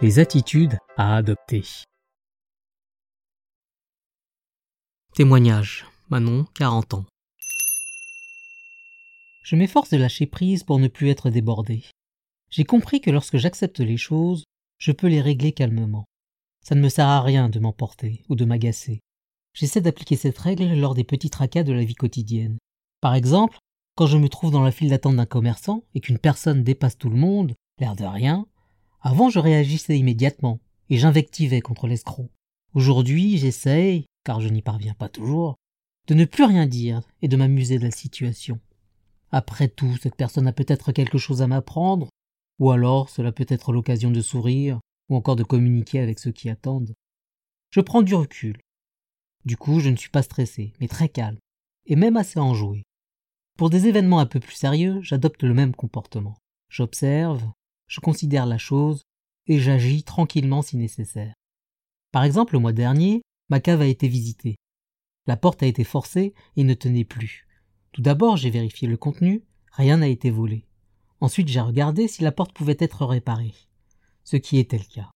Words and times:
Les 0.00 0.20
attitudes 0.20 0.78
à 0.96 1.16
adopter. 1.16 1.64
Témoignage. 5.12 5.86
Manon, 6.08 6.46
40 6.54 6.94
ans. 6.94 7.04
Je 9.42 9.56
m'efforce 9.56 9.90
de 9.90 9.96
lâcher 9.96 10.26
prise 10.26 10.62
pour 10.62 10.78
ne 10.78 10.86
plus 10.86 11.08
être 11.08 11.30
débordé. 11.30 11.82
J'ai 12.48 12.62
compris 12.62 13.00
que 13.00 13.10
lorsque 13.10 13.38
j'accepte 13.38 13.80
les 13.80 13.96
choses, 13.96 14.44
je 14.78 14.92
peux 14.92 15.08
les 15.08 15.20
régler 15.20 15.50
calmement. 15.50 16.04
Ça 16.64 16.76
ne 16.76 16.80
me 16.80 16.88
sert 16.88 17.08
à 17.08 17.20
rien 17.20 17.48
de 17.48 17.58
m'emporter 17.58 18.22
ou 18.28 18.36
de 18.36 18.44
m'agacer. 18.44 19.00
J'essaie 19.52 19.80
d'appliquer 19.80 20.14
cette 20.14 20.38
règle 20.38 20.74
lors 20.74 20.94
des 20.94 21.02
petits 21.02 21.30
tracas 21.30 21.64
de 21.64 21.72
la 21.72 21.82
vie 21.82 21.96
quotidienne. 21.96 22.58
Par 23.00 23.16
exemple, 23.16 23.58
quand 23.96 24.06
je 24.06 24.16
me 24.16 24.28
trouve 24.28 24.52
dans 24.52 24.62
la 24.62 24.70
file 24.70 24.90
d'attente 24.90 25.16
d'un 25.16 25.26
commerçant 25.26 25.82
et 25.96 26.00
qu'une 26.00 26.20
personne 26.20 26.62
dépasse 26.62 26.96
tout 26.96 27.10
le 27.10 27.16
monde, 27.16 27.56
l'air 27.80 27.96
de 27.96 28.04
rien, 28.04 28.46
avant 29.00 29.30
je 29.30 29.38
réagissais 29.38 29.98
immédiatement 29.98 30.60
et 30.90 30.96
j'invectivais 30.96 31.60
contre 31.60 31.86
l'escroc. 31.86 32.28
Aujourd'hui, 32.74 33.38
j'essaye, 33.38 34.06
car 34.24 34.40
je 34.40 34.48
n'y 34.48 34.62
parviens 34.62 34.94
pas 34.94 35.08
toujours, 35.08 35.56
de 36.06 36.14
ne 36.14 36.24
plus 36.24 36.44
rien 36.44 36.66
dire 36.66 37.02
et 37.22 37.28
de 37.28 37.36
m'amuser 37.36 37.78
de 37.78 37.84
la 37.84 37.90
situation. 37.90 38.60
Après 39.30 39.68
tout, 39.68 39.96
cette 39.98 40.16
personne 40.16 40.46
a 40.46 40.52
peut-être 40.52 40.92
quelque 40.92 41.18
chose 41.18 41.42
à 41.42 41.46
m'apprendre, 41.46 42.08
ou 42.58 42.70
alors 42.70 43.10
cela 43.10 43.32
peut 43.32 43.46
être 43.48 43.72
l'occasion 43.72 44.10
de 44.10 44.20
sourire, 44.20 44.80
ou 45.08 45.16
encore 45.16 45.36
de 45.36 45.44
communiquer 45.44 46.00
avec 46.00 46.18
ceux 46.18 46.32
qui 46.32 46.48
attendent. 46.48 46.94
Je 47.70 47.80
prends 47.80 48.02
du 48.02 48.14
recul. 48.14 48.58
Du 49.44 49.56
coup, 49.56 49.80
je 49.80 49.90
ne 49.90 49.96
suis 49.96 50.10
pas 50.10 50.22
stressé, 50.22 50.72
mais 50.80 50.88
très 50.88 51.08
calme, 51.08 51.38
et 51.86 51.96
même 51.96 52.16
assez 52.16 52.40
enjoué. 52.40 52.84
Pour 53.56 53.70
des 53.70 53.86
événements 53.86 54.20
un 54.20 54.26
peu 54.26 54.40
plus 54.40 54.54
sérieux, 54.54 55.00
j'adopte 55.02 55.42
le 55.42 55.54
même 55.54 55.74
comportement. 55.74 56.36
J'observe, 56.68 57.42
je 57.88 58.00
considère 58.00 58.46
la 58.46 58.58
chose, 58.58 59.02
et 59.46 59.58
j'agis 59.58 60.04
tranquillement 60.04 60.62
si 60.62 60.76
nécessaire. 60.76 61.34
Par 62.12 62.24
exemple, 62.24 62.54
le 62.54 62.60
mois 62.60 62.72
dernier, 62.72 63.22
ma 63.48 63.60
cave 63.60 63.80
a 63.80 63.86
été 63.86 64.08
visitée. 64.08 64.56
La 65.26 65.36
porte 65.36 65.62
a 65.62 65.66
été 65.66 65.84
forcée 65.84 66.34
et 66.56 66.64
ne 66.64 66.74
tenait 66.74 67.04
plus. 67.04 67.46
Tout 67.92 68.02
d'abord, 68.02 68.36
j'ai 68.36 68.50
vérifié 68.50 68.86
le 68.86 68.96
contenu, 68.96 69.42
rien 69.72 69.98
n'a 69.98 70.08
été 70.08 70.30
volé. 70.30 70.66
Ensuite, 71.20 71.48
j'ai 71.48 71.60
regardé 71.60 72.06
si 72.08 72.22
la 72.22 72.32
porte 72.32 72.52
pouvait 72.52 72.76
être 72.78 73.04
réparée, 73.04 73.54
ce 74.24 74.36
qui 74.36 74.58
était 74.58 74.78
le 74.78 74.84
cas. 74.84 75.10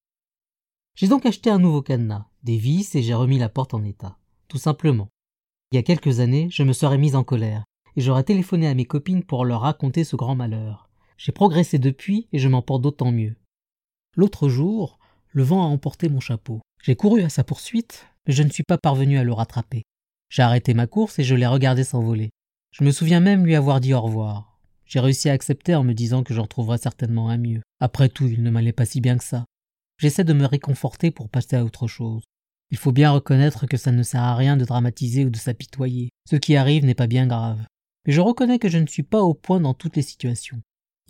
J'ai 0.94 1.08
donc 1.08 1.24
acheté 1.24 1.48
un 1.48 1.58
nouveau 1.58 1.80
cadenas, 1.80 2.26
des 2.42 2.56
vis 2.56 2.94
et 2.94 3.02
j'ai 3.02 3.14
remis 3.14 3.38
la 3.38 3.48
porte 3.48 3.72
en 3.72 3.84
état, 3.84 4.18
tout 4.48 4.58
simplement. 4.58 5.08
Il 5.70 5.76
y 5.76 5.78
a 5.78 5.82
quelques 5.82 6.20
années, 6.20 6.48
je 6.50 6.62
me 6.64 6.72
serais 6.72 6.98
mise 6.98 7.16
en 7.16 7.24
colère 7.24 7.64
et 7.96 8.00
j'aurais 8.00 8.24
téléphoné 8.24 8.66
à 8.66 8.74
mes 8.74 8.84
copines 8.84 9.24
pour 9.24 9.44
leur 9.44 9.62
raconter 9.62 10.04
ce 10.04 10.16
grand 10.16 10.34
malheur. 10.34 10.90
J'ai 11.16 11.32
progressé 11.32 11.78
depuis 11.78 12.28
et 12.32 12.38
je 12.38 12.48
m'en 12.48 12.62
porte 12.62 12.82
d'autant 12.82 13.12
mieux. 13.12 13.34
L'autre 14.16 14.48
jour, 14.48 14.98
le 15.30 15.42
vent 15.42 15.62
a 15.62 15.66
emporté 15.66 16.08
mon 16.08 16.20
chapeau. 16.20 16.60
J'ai 16.82 16.96
couru 16.96 17.22
à 17.22 17.28
sa 17.28 17.44
poursuite, 17.44 18.06
mais 18.26 18.32
je 18.32 18.42
ne 18.42 18.50
suis 18.50 18.64
pas 18.64 18.78
parvenu 18.78 19.18
à 19.18 19.24
le 19.24 19.32
rattraper. 19.32 19.82
J'ai 20.28 20.42
arrêté 20.42 20.74
ma 20.74 20.86
course 20.86 21.18
et 21.18 21.24
je 21.24 21.34
l'ai 21.34 21.46
regardé 21.46 21.84
s'envoler. 21.84 22.30
Je 22.72 22.84
me 22.84 22.90
souviens 22.90 23.20
même 23.20 23.44
lui 23.44 23.54
avoir 23.54 23.80
dit 23.80 23.94
au 23.94 24.00
revoir. 24.00 24.58
J'ai 24.86 25.00
réussi 25.00 25.28
à 25.28 25.32
accepter 25.32 25.74
en 25.74 25.84
me 25.84 25.94
disant 25.94 26.22
que 26.22 26.34
j'en 26.34 26.46
trouverais 26.46 26.78
certainement 26.78 27.28
un 27.30 27.38
mieux. 27.38 27.62
Après 27.80 28.08
tout, 28.08 28.26
il 28.26 28.42
ne 28.42 28.50
m'allait 28.50 28.72
pas 28.72 28.84
si 28.84 29.00
bien 29.00 29.16
que 29.16 29.24
ça. 29.24 29.44
J'essaie 29.98 30.24
de 30.24 30.32
me 30.32 30.46
réconforter 30.46 31.10
pour 31.10 31.28
passer 31.28 31.56
à 31.56 31.64
autre 31.64 31.86
chose. 31.86 32.24
Il 32.70 32.78
faut 32.78 32.92
bien 32.92 33.10
reconnaître 33.10 33.66
que 33.66 33.76
ça 33.76 33.92
ne 33.92 34.02
sert 34.02 34.22
à 34.22 34.34
rien 34.34 34.56
de 34.56 34.64
dramatiser 34.64 35.24
ou 35.24 35.30
de 35.30 35.36
s'apitoyer. 35.36 36.08
Ce 36.28 36.36
qui 36.36 36.56
arrive 36.56 36.84
n'est 36.84 36.94
pas 36.94 37.06
bien 37.06 37.26
grave. 37.26 37.64
Mais 38.06 38.12
je 38.12 38.20
reconnais 38.20 38.58
que 38.58 38.68
je 38.68 38.78
ne 38.78 38.86
suis 38.86 39.02
pas 39.02 39.22
au 39.22 39.34
point 39.34 39.60
dans 39.60 39.74
toutes 39.74 39.96
les 39.96 40.02
situations. 40.02 40.60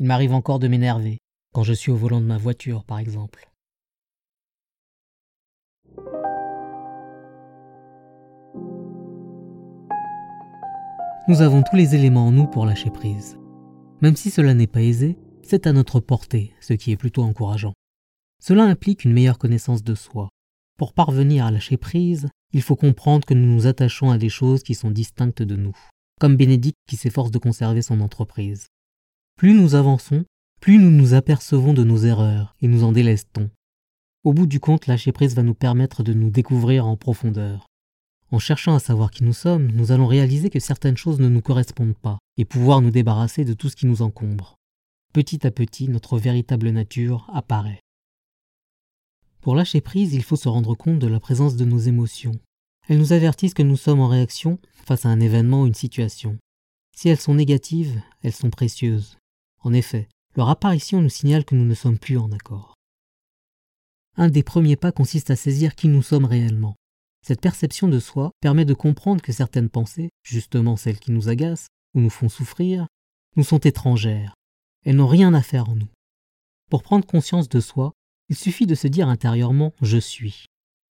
Il 0.03 0.09
m'arrive 0.09 0.33
encore 0.33 0.59
de 0.59 0.67
m'énerver, 0.67 1.19
quand 1.55 1.63
je 1.63 1.73
suis 1.73 1.93
au 1.93 1.97
volant 1.97 2.21
de 2.21 2.27
ma 2.27 2.37
voiture, 2.37 2.83
par 2.83 2.99
exemple. 2.99 3.49
Nous 11.29 11.41
avons 11.41 11.63
tous 11.63 11.77
les 11.77 11.95
éléments 11.95 12.27
en 12.27 12.33
nous 12.33 12.49
pour 12.49 12.67
lâcher 12.67 12.91
prise. 12.91 13.39
Même 14.01 14.17
si 14.17 14.33
cela 14.33 14.55
n'est 14.55 14.67
pas 14.67 14.83
aisé, 14.83 15.17
c'est 15.45 15.69
à 15.69 15.73
notre 15.73 16.01
portée, 16.01 16.53
ce 16.61 16.73
qui 16.73 16.91
est 16.91 16.97
plutôt 16.97 17.23
encourageant. 17.23 17.75
Cela 18.43 18.65
implique 18.65 19.05
une 19.05 19.13
meilleure 19.13 19.39
connaissance 19.39 19.85
de 19.85 19.95
soi. 19.95 20.31
Pour 20.79 20.95
parvenir 20.95 21.47
à 21.47 21.53
lâcher 21.53 21.77
prise, 21.77 22.29
il 22.53 22.63
faut 22.63 22.75
comprendre 22.75 23.25
que 23.25 23.35
nous 23.35 23.47
nous 23.47 23.69
attachons 23.69 24.11
à 24.11 24.19
des 24.19 24.31
choses 24.31 24.65
qui 24.65 24.75
sont 24.75 24.91
distinctes 24.91 25.43
de 25.43 25.55
nous 25.55 25.77
comme 26.21 26.37
Bénédicte 26.37 26.79
qui 26.89 26.97
s'efforce 26.97 27.31
de 27.31 27.39
conserver 27.39 27.83
son 27.83 28.01
entreprise. 28.01 28.67
Plus 29.37 29.55
nous 29.55 29.75
avançons, 29.75 30.25
plus 30.61 30.79
nous 30.79 30.91
nous 30.91 31.15
apercevons 31.15 31.75
de 31.75 31.85
nos 31.85 31.99
erreurs 31.99 32.55
et 32.61 32.69
nous 32.69 32.85
en 32.85 32.93
délestons. 32.93 33.51
Au 34.25 34.33
bout 34.33 34.47
du 34.47 34.61
compte, 34.61 34.87
lâcher 34.87 35.13
prise 35.13 35.35
va 35.35 35.43
nous 35.43 35.55
permettre 35.55 36.03
de 36.03 36.13
nous 36.13 36.31
découvrir 36.31 36.87
en 36.87 36.97
profondeur. 36.97 37.67
En 38.31 38.39
cherchant 38.39 38.75
à 38.75 38.79
savoir 38.79 39.11
qui 39.11 39.25
nous 39.25 39.33
sommes, 39.33 39.67
nous 39.73 39.93
allons 39.93 40.07
réaliser 40.07 40.49
que 40.49 40.61
certaines 40.61 40.97
choses 40.97 41.19
ne 41.19 41.29
nous 41.29 41.43
correspondent 41.43 41.97
pas 41.97 42.19
et 42.37 42.45
pouvoir 42.45 42.81
nous 42.81 42.91
débarrasser 42.91 43.45
de 43.45 43.53
tout 43.53 43.69
ce 43.69 43.77
qui 43.77 43.87
nous 43.87 44.03
encombre. 44.03 44.57
Petit 45.13 45.47
à 45.47 45.51
petit, 45.51 45.89
notre 45.89 46.19
véritable 46.19 46.71
nature 46.71 47.29
apparaît. 47.33 47.81
Pour 49.41 49.57
lâcher 49.57 49.81
prise, 49.81 50.15
il 50.15 50.23
faut 50.23 50.37
se 50.37 50.49
rendre 50.49 50.75
compte 50.75 51.01
de 51.01 51.09
la 51.09 51.21
présence 51.21 51.57
de 51.57 51.65
nos 51.65 51.79
émotions, 51.79 52.39
elles 52.89 52.99
nous 52.99 53.13
avertissent 53.13 53.55
que 53.55 53.63
nous 53.63 53.77
sommes 53.77 54.01
en 54.01 54.09
réaction 54.09 54.59
face 54.85 55.07
à 55.07 55.09
un 55.09 55.21
événement 55.21 55.63
ou 55.63 55.67
une 55.67 55.75
situation. 55.75 56.39
Si 56.97 57.09
elles 57.09 57.21
sont 57.21 57.35
négatives, 57.35 58.03
elles 58.23 58.33
sont 58.33 58.51
précieuses. 58.51 59.19
En 59.63 59.73
effet, 59.73 60.09
leur 60.37 60.49
apparition 60.49 61.01
nous 61.01 61.09
signale 61.09 61.45
que 61.45 61.55
nous 61.55 61.65
ne 61.65 61.75
sommes 61.75 61.99
plus 61.99 62.19
en 62.19 62.31
accord. 62.33 62.75
Un 64.17 64.29
des 64.29 64.43
premiers 64.43 64.77
pas 64.77 64.93
consiste 64.93 65.31
à 65.31 65.37
saisir 65.37 65.75
qui 65.75 65.89
nous 65.89 66.03
sommes 66.03 66.25
réellement. 66.25 66.77
Cette 67.25 67.41
perception 67.41 67.89
de 67.89 68.01
soi 68.01 68.33
permet 68.41 68.65
de 68.65 68.75
comprendre 68.75 69.23
que 69.23 69.33
certaines 69.33 69.71
pensées, 69.71 70.11
justement 70.23 70.77
celles 70.77 70.99
qui 70.99 71.13
nous 71.13 71.29
agacent 71.29 71.69
ou 71.95 72.01
nous 72.01 72.11
font 72.11 72.29
souffrir, 72.29 72.87
nous 73.37 73.45
sont 73.45 73.59
étrangères. 73.59 74.35
Elles 74.85 74.97
n'ont 74.97 75.07
rien 75.07 75.33
à 75.33 75.43
faire 75.43 75.69
en 75.69 75.77
nous. 75.77 75.89
Pour 76.69 76.83
prendre 76.83 77.07
conscience 77.07 77.49
de 77.49 77.61
soi, 77.61 77.93
il 78.29 78.37
suffit 78.37 78.67
de 78.67 78.75
se 78.75 78.89
dire 78.89 79.09
intérieurement 79.09 79.73
je 79.81 79.99
suis. 79.99 80.47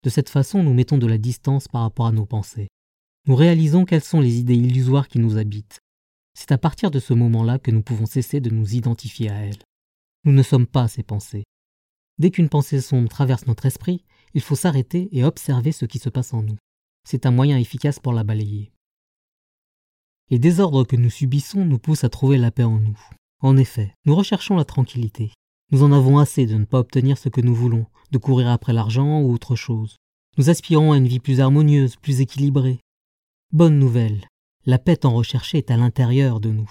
De 0.03 0.09
cette 0.09 0.29
façon, 0.29 0.63
nous 0.63 0.73
mettons 0.73 0.97
de 0.97 1.07
la 1.07 1.17
distance 1.17 1.67
par 1.67 1.81
rapport 1.81 2.07
à 2.07 2.11
nos 2.11 2.25
pensées. 2.25 2.67
Nous 3.27 3.35
réalisons 3.35 3.85
quelles 3.85 4.03
sont 4.03 4.19
les 4.19 4.37
idées 4.37 4.55
illusoires 4.55 5.07
qui 5.07 5.19
nous 5.19 5.37
habitent. 5.37 5.79
C'est 6.37 6.51
à 6.51 6.57
partir 6.57 6.91
de 6.91 6.99
ce 6.99 7.13
moment-là 7.13 7.59
que 7.59 7.71
nous 7.71 7.81
pouvons 7.81 8.05
cesser 8.05 8.41
de 8.41 8.49
nous 8.49 8.75
identifier 8.75 9.29
à 9.29 9.35
elles. 9.35 9.63
Nous 10.25 10.33
ne 10.33 10.43
sommes 10.43 10.67
pas 10.67 10.89
ces 10.89 11.01
pensées. 11.01 11.45
Dès 12.19 12.29
qu'une 12.29 12.49
pensée 12.49 12.81
sombre 12.81 13.09
traverse 13.09 13.47
notre 13.47 13.65
esprit, 13.65 14.03
il 14.33 14.41
faut 14.41 14.55
s'arrêter 14.55 15.07
et 15.13 15.23
observer 15.23 15.71
ce 15.71 15.85
qui 15.85 15.97
se 15.97 16.09
passe 16.09 16.33
en 16.33 16.43
nous. 16.43 16.57
C'est 17.07 17.25
un 17.25 17.31
moyen 17.31 17.57
efficace 17.57 17.99
pour 17.99 18.11
la 18.11 18.25
balayer. 18.25 18.71
Les 20.29 20.39
désordres 20.39 20.85
que 20.85 20.97
nous 20.97 21.09
subissons 21.09 21.63
nous 21.63 21.79
poussent 21.79 22.03
à 22.03 22.09
trouver 22.09 22.37
la 22.37 22.51
paix 22.51 22.63
en 22.63 22.79
nous. 22.79 22.99
En 23.41 23.55
effet, 23.55 23.93
nous 24.05 24.15
recherchons 24.15 24.57
la 24.57 24.65
tranquillité. 24.65 25.31
Nous 25.71 25.83
en 25.83 25.91
avons 25.93 26.19
assez 26.19 26.45
de 26.47 26.55
ne 26.55 26.65
pas 26.65 26.79
obtenir 26.79 27.17
ce 27.17 27.29
que 27.29 27.41
nous 27.41 27.55
voulons, 27.55 27.85
de 28.11 28.17
courir 28.17 28.49
après 28.49 28.73
l'argent 28.73 29.21
ou 29.21 29.31
autre 29.31 29.55
chose. 29.55 29.95
Nous 30.37 30.49
aspirons 30.49 30.91
à 30.91 30.97
une 30.97 31.07
vie 31.07 31.19
plus 31.19 31.39
harmonieuse, 31.39 31.95
plus 31.95 32.19
équilibrée. 32.19 32.79
Bonne 33.53 33.79
nouvelle, 33.79 34.27
la 34.65 34.79
paix 34.79 34.97
tant 34.97 35.13
recherchée 35.13 35.59
est 35.59 35.71
à 35.71 35.77
l'intérieur 35.77 36.39
de 36.39 36.49
nous. 36.49 36.69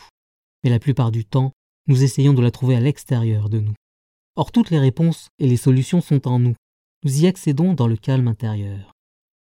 Mais 0.63 0.71
la 0.71 0.79
plupart 0.79 1.11
du 1.11 1.25
temps, 1.25 1.53
nous 1.87 2.03
essayons 2.03 2.33
de 2.33 2.43
la 2.43 2.51
trouver 2.51 2.75
à 2.75 2.81
l'extérieur 2.81 3.49
de 3.49 3.61
nous. 3.61 3.75
Or 4.37 4.51
toutes 4.51 4.71
les 4.71 4.79
réponses 4.79 5.29
et 5.39 5.47
les 5.47 5.57
solutions 5.57 6.01
sont 6.01 6.27
en 6.27 6.39
nous. 6.39 6.55
Nous 7.05 7.23
y 7.23 7.27
accédons 7.27 7.75
dans 7.75 7.87
le 7.87 7.97
calme 7.97 8.29
intérieur. 8.29 8.93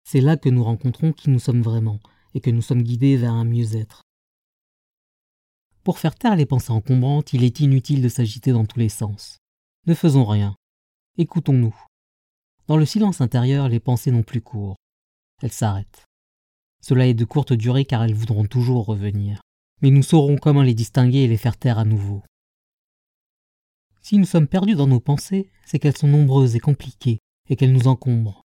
C'est 0.04 0.20
là 0.20 0.36
que 0.36 0.48
nous 0.48 0.64
rencontrons 0.64 1.12
qui 1.12 1.30
nous 1.30 1.38
sommes 1.38 1.62
vraiment 1.62 2.00
et 2.34 2.40
que 2.40 2.50
nous 2.50 2.62
sommes 2.62 2.82
guidés 2.82 3.16
vers 3.16 3.32
un 3.32 3.44
mieux-être. 3.44 4.02
Pour 5.84 5.98
faire 5.98 6.14
taire 6.14 6.36
les 6.36 6.46
pensées 6.46 6.72
encombrantes, 6.72 7.32
il 7.32 7.44
est 7.44 7.60
inutile 7.60 8.03
de 8.03 8.08
s'agiter 8.08 8.53
dans 8.53 8.66
tous 8.66 8.78
les 8.78 8.88
sens. 8.88 9.38
Ne 9.86 9.94
faisons 9.94 10.24
rien. 10.24 10.56
Écoutons-nous. 11.18 11.74
Dans 12.66 12.76
le 12.76 12.86
silence 12.86 13.20
intérieur, 13.20 13.68
les 13.68 13.80
pensées 13.80 14.10
n'ont 14.10 14.22
plus 14.22 14.42
cours. 14.42 14.76
Elles 15.42 15.53
s'arrêtent. 15.53 16.06
Cela 16.80 17.06
est 17.06 17.15
de 17.15 17.24
courte 17.24 17.53
durée 17.53 17.84
car 17.84 18.03
elles 18.03 18.15
voudront 18.15 18.44
toujours 18.44 18.86
revenir. 18.86 19.41
Mais 19.82 19.91
nous 19.91 20.03
saurons 20.03 20.36
comment 20.36 20.62
les 20.62 20.74
distinguer 20.74 21.21
et 21.21 21.28
les 21.28 21.36
faire 21.36 21.56
taire 21.56 21.78
à 21.78 21.84
nouveau. 21.84 22.22
Si 24.03 24.18
nous 24.18 24.24
sommes 24.24 24.48
perdus 24.48 24.74
dans 24.74 24.86
nos 24.86 25.00
pensées, 25.00 25.50
c'est 25.65 25.78
qu'elles 25.78 25.97
sont 25.97 26.09
nombreuses 26.09 26.56
et 26.56 26.60
compliquées, 26.60 27.18
et 27.48 27.56
qu'elles 27.56 27.72
nous 27.72 27.86
encombrent. 27.86 28.42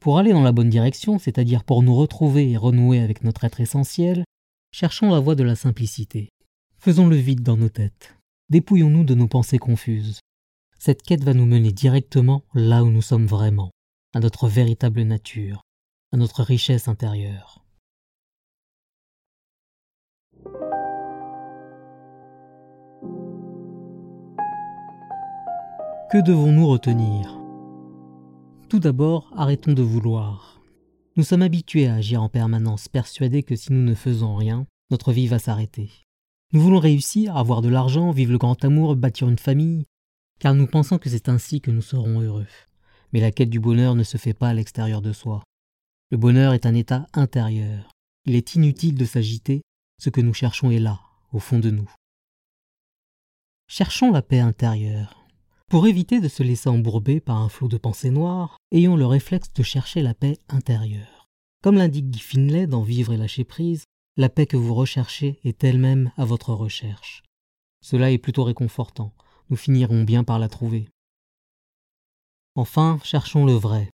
Pour 0.00 0.18
aller 0.18 0.32
dans 0.32 0.42
la 0.42 0.52
bonne 0.52 0.68
direction, 0.68 1.18
c'est-à-dire 1.18 1.64
pour 1.64 1.82
nous 1.82 1.94
retrouver 1.94 2.50
et 2.50 2.56
renouer 2.56 3.00
avec 3.00 3.24
notre 3.24 3.44
être 3.44 3.60
essentiel, 3.60 4.24
cherchons 4.70 5.10
la 5.10 5.18
voie 5.18 5.34
de 5.34 5.42
la 5.42 5.56
simplicité. 5.56 6.28
Faisons 6.78 7.08
le 7.08 7.16
vide 7.16 7.42
dans 7.42 7.56
nos 7.56 7.68
têtes. 7.68 8.16
Dépouillons-nous 8.50 9.04
de 9.04 9.14
nos 9.14 9.28
pensées 9.28 9.58
confuses. 9.58 10.20
Cette 10.78 11.02
quête 11.02 11.24
va 11.24 11.34
nous 11.34 11.46
mener 11.46 11.72
directement 11.72 12.44
là 12.54 12.84
où 12.84 12.90
nous 12.90 13.02
sommes 13.02 13.26
vraiment, 13.26 13.70
à 14.14 14.20
notre 14.20 14.46
véritable 14.46 15.02
nature, 15.02 15.62
à 16.12 16.16
notre 16.16 16.42
richesse 16.42 16.86
intérieure. 16.86 17.64
Que 26.10 26.22
devons-nous 26.22 26.66
retenir? 26.66 27.38
Tout 28.70 28.78
d'abord, 28.78 29.30
arrêtons 29.36 29.74
de 29.74 29.82
vouloir. 29.82 30.62
Nous 31.16 31.22
sommes 31.22 31.42
habitués 31.42 31.86
à 31.86 31.96
agir 31.96 32.22
en 32.22 32.30
permanence, 32.30 32.88
persuadés 32.88 33.42
que 33.42 33.56
si 33.56 33.74
nous 33.74 33.82
ne 33.82 33.94
faisons 33.94 34.34
rien, 34.34 34.66
notre 34.90 35.12
vie 35.12 35.26
va 35.26 35.38
s'arrêter. 35.38 35.90
Nous 36.54 36.62
voulons 36.62 36.78
réussir, 36.78 37.36
avoir 37.36 37.60
de 37.60 37.68
l'argent, 37.68 38.10
vivre 38.10 38.32
le 38.32 38.38
grand 38.38 38.64
amour, 38.64 38.96
bâtir 38.96 39.28
une 39.28 39.38
famille, 39.38 39.84
car 40.38 40.54
nous 40.54 40.66
pensons 40.66 40.96
que 40.96 41.10
c'est 41.10 41.28
ainsi 41.28 41.60
que 41.60 41.70
nous 41.70 41.82
serons 41.82 42.22
heureux. 42.22 42.46
Mais 43.12 43.20
la 43.20 43.30
quête 43.30 43.50
du 43.50 43.60
bonheur 43.60 43.94
ne 43.94 44.02
se 44.02 44.16
fait 44.16 44.32
pas 44.32 44.48
à 44.48 44.54
l'extérieur 44.54 45.02
de 45.02 45.12
soi. 45.12 45.42
Le 46.10 46.16
bonheur 46.16 46.54
est 46.54 46.64
un 46.64 46.74
état 46.74 47.06
intérieur. 47.12 47.90
Il 48.24 48.34
est 48.34 48.54
inutile 48.54 48.94
de 48.94 49.04
s'agiter, 49.04 49.60
ce 50.00 50.08
que 50.08 50.22
nous 50.22 50.32
cherchons 50.32 50.70
est 50.70 50.78
là, 50.78 51.00
au 51.34 51.38
fond 51.38 51.58
de 51.58 51.70
nous. 51.70 51.90
Cherchons 53.66 54.10
la 54.10 54.22
paix 54.22 54.40
intérieure. 54.40 55.27
Pour 55.68 55.86
éviter 55.86 56.20
de 56.20 56.28
se 56.28 56.42
laisser 56.42 56.70
embourber 56.70 57.20
par 57.20 57.36
un 57.36 57.50
flot 57.50 57.68
de 57.68 57.76
pensées 57.76 58.08
noires, 58.10 58.56
ayons 58.72 58.96
le 58.96 59.04
réflexe 59.04 59.52
de 59.52 59.62
chercher 59.62 60.00
la 60.00 60.14
paix 60.14 60.38
intérieure. 60.48 61.28
Comme 61.62 61.76
l'indique 61.76 62.08
Guy 62.08 62.20
Finlay 62.20 62.66
dans 62.66 62.80
Vivre 62.80 63.12
et 63.12 63.18
lâcher 63.18 63.44
prise, 63.44 63.84
la 64.16 64.30
paix 64.30 64.46
que 64.46 64.56
vous 64.56 64.74
recherchez 64.74 65.38
est 65.44 65.62
elle-même 65.62 66.10
à 66.16 66.24
votre 66.24 66.54
recherche. 66.54 67.22
Cela 67.82 68.10
est 68.10 68.16
plutôt 68.16 68.44
réconfortant, 68.44 69.12
nous 69.50 69.58
finirons 69.58 70.04
bien 70.04 70.24
par 70.24 70.38
la 70.38 70.48
trouver. 70.48 70.88
Enfin, 72.54 72.98
cherchons 73.04 73.44
le 73.44 73.52
vrai. 73.52 73.90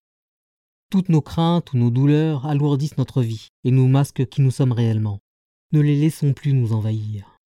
Toutes 0.89 1.07
nos 1.07 1.21
craintes 1.21 1.71
ou 1.71 1.77
nos 1.77 1.89
douleurs 1.89 2.45
alourdissent 2.47 2.97
notre 2.97 3.21
vie 3.21 3.47
et 3.63 3.71
nous 3.71 3.87
masquent 3.87 4.25
qui 4.25 4.41
nous 4.41 4.51
sommes 4.51 4.73
réellement. 4.73 5.19
Ne 5.71 5.79
les 5.79 5.95
laissons 5.95 6.33
plus 6.33 6.51
nous 6.51 6.73
envahir. 6.73 7.37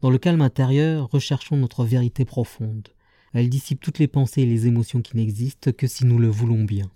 Dans 0.00 0.08
le 0.08 0.16
calme 0.16 0.40
intérieur, 0.40 1.10
recherchons 1.10 1.58
notre 1.58 1.84
vérité 1.84 2.24
profonde. 2.24 2.88
Elle 3.32 3.48
dissipe 3.48 3.80
toutes 3.80 3.98
les 3.98 4.08
pensées 4.08 4.42
et 4.42 4.46
les 4.46 4.66
émotions 4.66 5.02
qui 5.02 5.16
n'existent 5.16 5.72
que 5.72 5.86
si 5.86 6.04
nous 6.04 6.18
le 6.18 6.28
voulons 6.28 6.64
bien. 6.64 6.90